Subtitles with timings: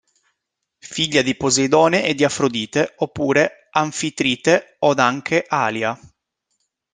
[0.79, 5.95] Figlia di Poseidone e di Afrodite oppure Anfitrite od anche Alia.